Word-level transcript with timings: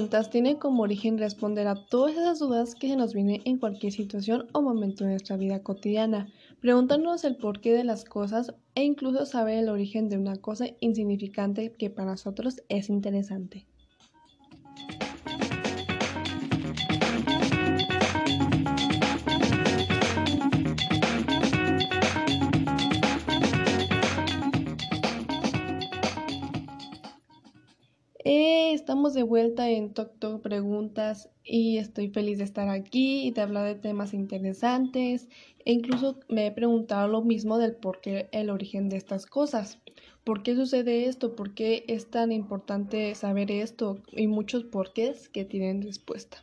Preguntas 0.00 0.30
tiene 0.30 0.58
como 0.58 0.82
origen 0.84 1.18
responder 1.18 1.68
a 1.68 1.74
todas 1.74 2.16
esas 2.16 2.38
dudas 2.38 2.74
que 2.74 2.88
se 2.88 2.96
nos 2.96 3.12
vienen 3.12 3.42
en 3.44 3.58
cualquier 3.58 3.92
situación 3.92 4.46
o 4.52 4.62
momento 4.62 5.04
de 5.04 5.10
nuestra 5.10 5.36
vida 5.36 5.62
cotidiana, 5.62 6.26
preguntándonos 6.58 7.22
el 7.24 7.36
porqué 7.36 7.74
de 7.74 7.84
las 7.84 8.06
cosas 8.06 8.54
e 8.74 8.82
incluso 8.82 9.26
saber 9.26 9.58
el 9.58 9.68
origen 9.68 10.08
de 10.08 10.16
una 10.16 10.36
cosa 10.36 10.68
insignificante 10.80 11.72
que 11.72 11.90
para 11.90 12.12
nosotros 12.12 12.62
es 12.70 12.88
interesante. 12.88 13.66
Estamos 28.90 29.14
de 29.14 29.22
vuelta 29.22 29.70
en 29.70 29.94
Tok 29.94 30.18
Tok 30.18 30.42
Preguntas 30.42 31.30
y 31.44 31.78
estoy 31.78 32.08
feliz 32.08 32.38
de 32.38 32.44
estar 32.44 32.68
aquí 32.68 33.24
y 33.24 33.30
de 33.30 33.40
hablar 33.40 33.64
de 33.64 33.76
temas 33.76 34.12
interesantes. 34.14 35.28
E 35.64 35.72
incluso 35.74 36.18
me 36.28 36.46
he 36.46 36.50
preguntado 36.50 37.06
lo 37.06 37.22
mismo 37.22 37.58
del 37.58 37.76
por 37.76 38.00
qué 38.00 38.28
el 38.32 38.50
origen 38.50 38.88
de 38.88 38.96
estas 38.96 39.26
cosas. 39.26 39.78
¿Por 40.24 40.42
qué 40.42 40.56
sucede 40.56 41.04
esto? 41.04 41.36
¿Por 41.36 41.54
qué 41.54 41.84
es 41.86 42.10
tan 42.10 42.32
importante 42.32 43.14
saber 43.14 43.52
esto? 43.52 44.02
Y 44.10 44.26
muchos 44.26 44.64
porqués 44.64 45.28
que 45.28 45.44
tienen 45.44 45.82
respuesta. 45.82 46.38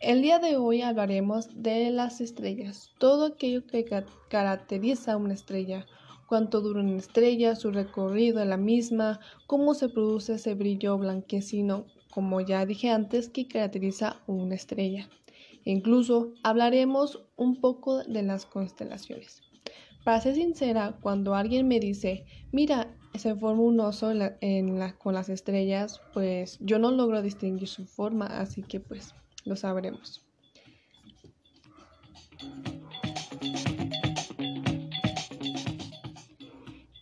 El 0.00 0.22
día 0.22 0.38
de 0.38 0.56
hoy 0.56 0.80
hablaremos 0.80 1.50
de 1.54 1.90
las 1.90 2.22
estrellas, 2.22 2.94
todo 2.96 3.26
aquello 3.26 3.66
que 3.66 3.84
caracteriza 4.30 5.12
a 5.12 5.16
una 5.18 5.34
estrella 5.34 5.84
cuánto 6.28 6.60
dura 6.60 6.80
una 6.80 6.98
estrella, 6.98 7.56
su 7.56 7.70
recorrido 7.70 8.40
en 8.40 8.50
la 8.50 8.58
misma, 8.58 9.18
cómo 9.46 9.72
se 9.72 9.88
produce 9.88 10.34
ese 10.34 10.54
brillo 10.54 10.98
blanquecino, 10.98 11.86
como 12.10 12.42
ya 12.42 12.66
dije 12.66 12.90
antes, 12.90 13.30
que 13.30 13.48
caracteriza 13.48 14.20
una 14.26 14.54
estrella. 14.54 15.08
incluso 15.64 16.32
hablaremos 16.42 17.24
un 17.36 17.60
poco 17.60 18.02
de 18.04 18.22
las 18.22 18.46
constelaciones. 18.46 19.42
Para 20.04 20.20
ser 20.20 20.34
sincera, 20.34 20.98
cuando 21.00 21.34
alguien 21.34 21.66
me 21.66 21.80
dice, 21.80 22.24
mira, 22.52 22.94
se 23.14 23.34
forma 23.34 23.62
un 23.62 23.80
oso 23.80 24.12
con 24.98 25.14
las 25.14 25.28
estrellas, 25.28 26.00
pues 26.14 26.58
yo 26.60 26.78
no 26.78 26.90
logro 26.90 27.20
distinguir 27.22 27.68
su 27.68 27.86
forma, 27.86 28.26
así 28.26 28.62
que 28.62 28.80
pues 28.80 29.14
lo 29.44 29.56
sabremos. 29.56 30.24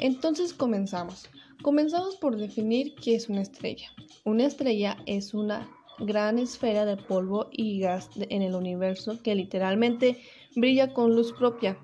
Entonces 0.00 0.54
comenzamos. 0.54 1.28
Comenzamos 1.60 2.16
por 2.16 2.38
definir 2.38 2.94
qué 2.94 3.14
es 3.14 3.28
una 3.28 3.42
estrella. 3.42 3.90
Una 4.24 4.46
estrella 4.46 4.96
es 5.04 5.34
una 5.34 5.70
gran 5.98 6.38
esfera 6.38 6.86
de 6.86 6.96
polvo 6.96 7.48
y 7.52 7.80
gas 7.80 8.08
en 8.16 8.40
el 8.40 8.54
universo 8.54 9.22
que 9.22 9.34
literalmente 9.34 10.16
brilla 10.56 10.94
con 10.94 11.14
luz 11.14 11.34
propia. 11.34 11.76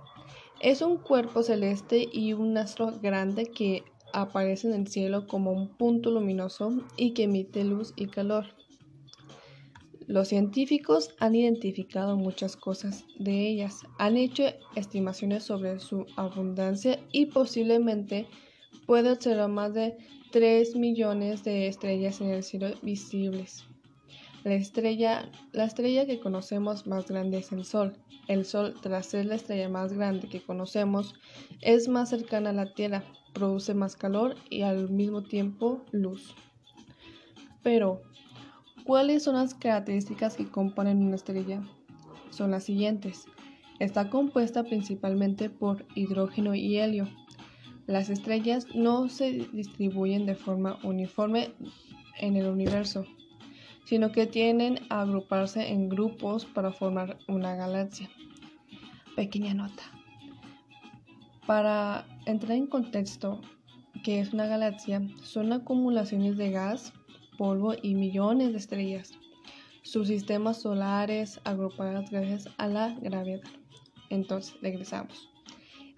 Es 0.61 0.81
un 0.81 0.97
cuerpo 0.97 1.43
celeste 1.43 2.09
y 2.11 2.33
un 2.33 2.57
astro 2.57 2.99
grande 3.03 3.51
que 3.51 3.85
aparece 4.15 4.69
en 4.69 4.75
el 4.75 4.89
cielo 4.89 5.27
como 5.27 5.53
un 5.53 5.69
punto 5.69 6.11
luminoso 6.11 6.73
y 6.97 7.13
que 7.13 7.25
emite 7.25 7.65
luz 7.65 7.93
y 7.97 8.07
calor. 8.07 8.47
Los 10.07 10.29
científicos 10.29 11.11
han 11.19 11.35
identificado 11.35 12.17
muchas 12.17 12.57
cosas 12.57 13.05
de 13.19 13.49
ellas, 13.49 13.83
han 13.99 14.17
hecho 14.17 14.45
estimaciones 14.77 15.43
sobre 15.43 15.81
su 15.81 16.07
abundancia 16.17 17.01
y 17.11 17.27
posiblemente 17.27 18.29
puede 18.87 19.11
observar 19.11 19.49
más 19.49 19.75
de 19.75 19.97
3 20.31 20.77
millones 20.77 21.43
de 21.43 21.67
estrellas 21.67 22.21
en 22.21 22.31
el 22.31 22.45
cielo 22.45 22.69
visibles. 22.83 23.65
La 24.45 24.55
estrella, 24.55 25.29
la 25.51 25.65
estrella 25.65 26.07
que 26.07 26.21
conocemos 26.21 26.87
más 26.87 27.09
grande 27.09 27.39
es 27.39 27.51
el 27.51 27.65
Sol. 27.65 27.97
El 28.29 28.45
Sol, 28.45 28.75
tras 28.81 29.07
ser 29.07 29.27
la 29.27 29.35
estrella 29.35 29.69
más 29.69 29.93
grande 29.93 30.29
que 30.29 30.41
conocemos, 30.41 31.15
es 31.63 31.89
más 31.89 32.11
cercana 32.11 32.51
a 32.51 32.53
la 32.53 32.73
Tierra, 32.73 33.03
produce 33.33 33.75
más 33.75 33.97
calor 33.97 34.37
y 34.49 34.63
al 34.63 34.89
mismo 34.89 35.25
tiempo 35.25 35.85
luz. 35.91 36.37
Pero, 37.65 38.03
¿Cuáles 38.87 39.25
son 39.25 39.35
las 39.35 39.53
características 39.53 40.37
que 40.37 40.49
componen 40.49 41.03
una 41.03 41.17
estrella? 41.17 41.61
Son 42.31 42.53
las 42.53 42.63
siguientes. 42.63 43.27
Está 43.81 44.11
compuesta 44.11 44.63
principalmente 44.63 45.51
por 45.51 45.85
hidrógeno 45.97 46.55
y 46.55 46.79
helio. 46.79 47.09
Las 47.89 48.11
estrellas 48.11 48.69
no 48.77 49.09
se 49.09 49.33
distribuyen 49.53 50.25
de 50.25 50.37
forma 50.37 50.79
uniforme 50.85 51.51
en 52.21 52.37
el 52.37 52.47
universo, 52.47 53.05
sino 53.87 54.13
que 54.13 54.29
tienden 54.29 54.79
a 54.89 55.01
agruparse 55.01 55.73
en 55.73 55.89
grupos 55.89 56.47
para 56.47 56.71
formar 56.71 57.19
una 57.27 57.57
galaxia. 57.57 58.09
Pequeña 59.17 59.53
nota. 59.53 59.83
Para 61.45 62.07
entrar 62.25 62.53
en 62.53 62.69
contexto, 62.69 63.41
¿qué 64.05 64.21
es 64.21 64.33
una 64.33 64.47
galaxia? 64.47 65.03
Son 65.25 65.53
acumulaciones 65.53 66.37
de 66.37 66.53
gas, 66.53 66.93
polvo 67.37 67.75
y 67.81 67.95
millones 67.95 68.53
de 68.53 68.59
estrellas. 68.59 69.13
Sus 69.83 70.09
sistemas 70.09 70.63
solares 70.63 71.41
agrupados 71.45 72.11
gracias 72.11 72.49
a 72.59 72.67
la 72.69 72.95
gravedad. 73.01 73.41
Entonces, 74.11 74.57
regresamos. 74.61 75.29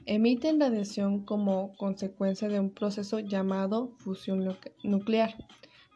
Emiten 0.06 0.58
radiación 0.58 1.24
como 1.24 1.74
consecuencia 1.76 2.48
de 2.48 2.60
un 2.60 2.70
proceso 2.70 3.18
llamado 3.18 3.92
fusión 3.98 4.56
nuclear, 4.82 5.34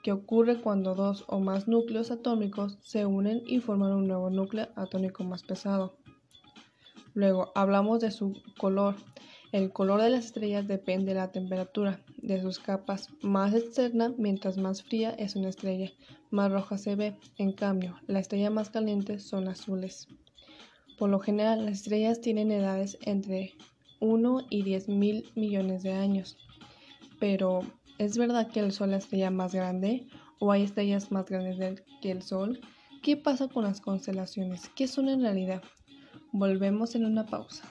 que 0.03 0.13
ocurre 0.13 0.61
cuando 0.61 0.95
dos 0.95 1.25
o 1.29 1.41
más 1.41 1.69
núcleos 1.69 2.11
atómicos 2.11 2.79
se 2.83 3.07
unen 3.07 3.43
y 3.47 3.61
forman 3.61 3.93
un 3.93 4.09
nuevo 4.09 4.29
núcleo 4.29 4.69
atómico 4.77 5.25
más 5.25 5.43
pesado. 5.43 5.97
Luego 7.15 7.53
hablamos 7.55 8.01
de 8.01 8.11
su 8.11 8.43
color. 8.59 8.97
El 9.53 9.71
color 9.71 10.01
de 10.01 10.09
las 10.09 10.25
estrellas 10.25 10.67
depende 10.67 11.13
de 11.13 11.21
la 11.21 11.31
temperatura 11.31 12.01
de 12.17 12.41
sus 12.41 12.59
capas. 12.59 13.11
Más 13.21 13.53
externa, 13.53 14.15
mientras 14.17 14.57
más 14.57 14.83
fría 14.83 15.11
es 15.11 15.37
una 15.37 15.51
estrella, 15.51 15.93
más 16.31 16.51
roja 16.51 16.79
se 16.79 16.97
ve. 16.97 17.15
En 17.37 17.53
cambio, 17.53 18.01
la 18.07 18.19
estrella 18.19 18.49
más 18.49 18.71
caliente 18.71 19.19
son 19.19 19.49
azules. 19.49 20.09
Por 20.99 21.11
lo 21.11 21.21
general, 21.21 21.67
las 21.67 21.81
estrellas 21.81 22.23
tienen 22.23 22.51
edades 22.51 22.97
entre 23.03 23.53
1 24.01 24.47
y 24.49 24.63
10 24.63 24.89
mil 24.89 25.31
millones 25.37 25.83
de 25.83 25.93
años. 25.93 26.39
Pero, 27.21 27.61
¿es 27.99 28.17
verdad 28.17 28.51
que 28.51 28.61
el 28.61 28.73
Sol 28.73 28.89
es 28.89 28.91
la 28.93 28.99
estrella 28.99 29.31
más 29.31 29.55
grande? 29.55 30.07
¿O 30.39 30.51
hay 30.51 30.63
estrellas 30.63 31.13
más 31.13 31.27
grandes 31.27 31.83
que 32.01 32.11
el 32.11 32.23
Sol? 32.23 32.59
¿Qué 33.03 33.19
pasa 33.19 33.49
con 33.49 33.65
las 33.65 33.83
constelaciones? 33.83 34.71
¿Qué 34.75 34.89
son 34.89 35.11
en 35.11 35.21
realidad? 35.21 35.63
Volvemos 36.33 36.95
en 36.95 37.05
una 37.05 37.27
pausa. 37.27 37.69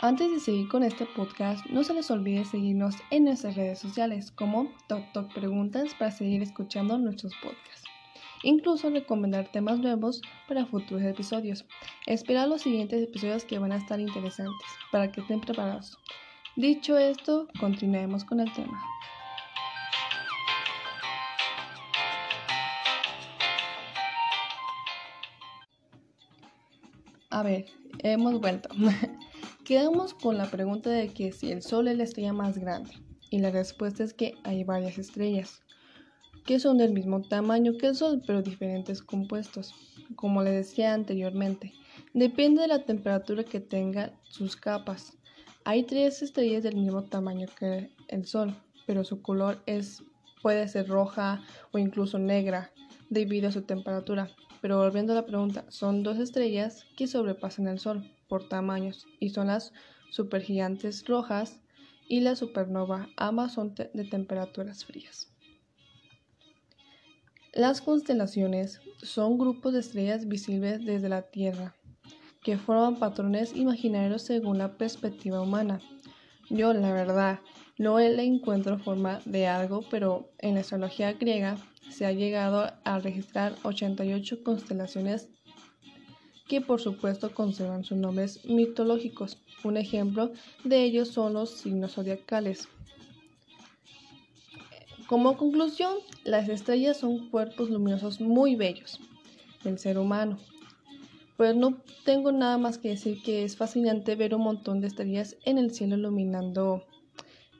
Antes 0.00 0.30
de 0.30 0.40
seguir 0.40 0.68
con 0.68 0.82
este 0.82 1.06
podcast, 1.06 1.64
no 1.66 1.84
se 1.84 1.94
les 1.94 2.10
olvide 2.10 2.44
seguirnos 2.44 2.96
en 3.10 3.24
nuestras 3.24 3.56
redes 3.56 3.78
sociales 3.78 4.30
como 4.30 4.70
Tok 4.86 5.32
Preguntas 5.34 5.94
para 5.98 6.10
seguir 6.10 6.42
escuchando 6.42 6.98
nuestros 6.98 7.34
podcasts. 7.42 7.84
Incluso 8.42 8.90
recomendar 8.90 9.50
temas 9.50 9.78
nuevos 9.78 10.20
para 10.46 10.66
futuros 10.66 11.04
episodios. 11.04 11.64
Espera 12.06 12.46
los 12.46 12.62
siguientes 12.62 13.02
episodios 13.02 13.44
que 13.44 13.58
van 13.58 13.72
a 13.72 13.76
estar 13.76 14.00
interesantes 14.00 14.68
para 14.92 15.10
que 15.10 15.22
estén 15.22 15.40
preparados. 15.40 15.98
Dicho 16.56 16.98
esto, 16.98 17.48
continuemos 17.58 18.24
con 18.24 18.40
el 18.40 18.52
tema. 18.52 18.78
A 27.34 27.42
ver, 27.42 27.66
hemos 27.98 28.40
vuelto. 28.40 28.68
Quedamos 29.64 30.14
con 30.14 30.38
la 30.38 30.46
pregunta 30.46 30.88
de 30.90 31.08
que 31.08 31.32
si 31.32 31.50
el 31.50 31.62
Sol 31.62 31.88
es 31.88 31.96
la 31.96 32.04
estrella 32.04 32.32
más 32.32 32.58
grande. 32.58 32.92
Y 33.28 33.40
la 33.40 33.50
respuesta 33.50 34.04
es 34.04 34.14
que 34.14 34.34
hay 34.44 34.62
varias 34.62 34.98
estrellas, 34.98 35.60
que 36.46 36.60
son 36.60 36.78
del 36.78 36.92
mismo 36.92 37.22
tamaño 37.22 37.72
que 37.76 37.88
el 37.88 37.96
Sol, 37.96 38.22
pero 38.24 38.40
diferentes 38.40 39.02
compuestos. 39.02 39.74
Como 40.14 40.44
le 40.44 40.52
decía 40.52 40.94
anteriormente, 40.94 41.72
depende 42.12 42.62
de 42.62 42.68
la 42.68 42.84
temperatura 42.84 43.42
que 43.42 43.58
tengan 43.58 44.12
sus 44.22 44.54
capas. 44.54 45.18
Hay 45.64 45.82
tres 45.82 46.22
estrellas 46.22 46.62
del 46.62 46.76
mismo 46.76 47.02
tamaño 47.02 47.48
que 47.58 47.90
el 48.06 48.26
Sol, 48.26 48.54
pero 48.86 49.02
su 49.02 49.22
color 49.22 49.60
es, 49.66 50.04
puede 50.40 50.68
ser 50.68 50.86
roja 50.86 51.42
o 51.72 51.78
incluso 51.78 52.16
negra 52.16 52.70
debido 53.10 53.48
a 53.48 53.52
su 53.52 53.62
temperatura. 53.62 54.30
Pero 54.64 54.78
volviendo 54.78 55.12
a 55.12 55.16
la 55.16 55.26
pregunta, 55.26 55.66
son 55.68 56.02
dos 56.02 56.18
estrellas 56.18 56.86
que 56.96 57.06
sobrepasan 57.06 57.68
el 57.68 57.78
Sol 57.78 58.10
por 58.28 58.48
tamaños 58.48 59.06
y 59.20 59.28
son 59.28 59.48
las 59.48 59.74
supergigantes 60.08 61.04
rojas 61.06 61.60
y 62.08 62.20
la 62.20 62.34
supernova, 62.34 63.10
ambas 63.18 63.56
de 63.56 64.04
temperaturas 64.06 64.86
frías. 64.86 65.28
Las 67.52 67.82
constelaciones 67.82 68.80
son 69.02 69.36
grupos 69.36 69.74
de 69.74 69.80
estrellas 69.80 70.28
visibles 70.28 70.82
desde 70.82 71.10
la 71.10 71.20
Tierra 71.20 71.74
que 72.42 72.56
forman 72.56 72.98
patrones 72.98 73.54
imaginarios 73.54 74.22
según 74.22 74.56
la 74.56 74.78
perspectiva 74.78 75.42
humana. 75.42 75.82
Yo, 76.48 76.72
la 76.72 76.90
verdad, 76.90 77.40
no 77.76 77.98
le 77.98 78.22
encuentro 78.22 78.78
forma 78.78 79.20
de 79.24 79.46
algo, 79.46 79.84
pero 79.90 80.30
en 80.38 80.54
la 80.54 80.60
astrología 80.60 81.12
griega 81.12 81.56
se 81.90 82.06
ha 82.06 82.12
llegado 82.12 82.72
a 82.84 82.98
registrar 82.98 83.54
88 83.62 84.42
constelaciones 84.42 85.28
que 86.48 86.60
por 86.60 86.80
supuesto 86.80 87.34
conservan 87.34 87.84
sus 87.84 87.98
nombres 87.98 88.44
mitológicos. 88.44 89.38
Un 89.64 89.76
ejemplo 89.76 90.32
de 90.62 90.84
ellos 90.84 91.08
son 91.08 91.32
los 91.32 91.50
signos 91.50 91.94
zodiacales. 91.94 92.68
Como 95.06 95.36
conclusión, 95.36 95.94
las 96.24 96.48
estrellas 96.48 96.98
son 96.98 97.28
cuerpos 97.30 97.70
luminosos 97.70 98.20
muy 98.20 98.56
bellos 98.56 99.00
del 99.62 99.78
ser 99.78 99.98
humano. 99.98 100.38
Pues 101.36 101.56
no 101.56 101.78
tengo 102.04 102.30
nada 102.30 102.58
más 102.58 102.78
que 102.78 102.90
decir 102.90 103.22
que 103.22 103.44
es 103.44 103.56
fascinante 103.56 104.14
ver 104.14 104.34
un 104.34 104.42
montón 104.42 104.80
de 104.80 104.86
estrellas 104.86 105.36
en 105.44 105.58
el 105.58 105.72
cielo 105.72 105.96
iluminando 105.96 106.84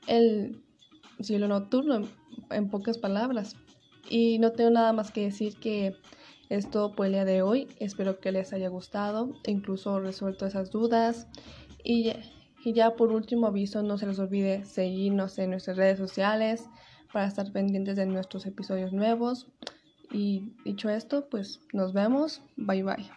el 0.06 0.62
cielo 1.20 1.48
nocturno, 1.48 2.02
en, 2.50 2.68
pocas 2.68 2.98
palabras. 2.98 3.56
Y 4.08 4.38
no 4.38 4.52
tengo 4.52 4.70
nada 4.70 4.92
más 4.92 5.10
que 5.10 5.22
decir 5.22 5.56
que 5.56 5.94
es 6.48 6.70
todo 6.70 6.94
por 6.94 7.06
el 7.06 7.12
día 7.12 7.24
de 7.24 7.42
hoy. 7.42 7.68
Espero 7.78 8.20
que 8.20 8.32
les 8.32 8.52
haya 8.52 8.68
gustado, 8.68 9.34
incluso 9.46 10.00
resuelto 10.00 10.46
esas 10.46 10.70
dudas. 10.70 11.26
Y, 11.82 12.12
y 12.64 12.72
ya 12.72 12.96
por 12.96 13.12
último 13.12 13.46
aviso, 13.46 13.82
no 13.82 13.98
se 13.98 14.06
les 14.06 14.18
olvide 14.18 14.64
seguirnos 14.64 15.38
en 15.38 15.50
nuestras 15.50 15.76
redes 15.76 15.98
sociales 15.98 16.68
para 17.12 17.26
estar 17.26 17.50
pendientes 17.52 17.96
de 17.96 18.06
nuestros 18.06 18.46
episodios 18.46 18.92
nuevos. 18.92 19.46
Y 20.12 20.52
dicho 20.64 20.90
esto, 20.90 21.28
pues 21.28 21.60
nos 21.72 21.92
vemos. 21.92 22.42
Bye 22.56 22.82
bye. 22.82 23.10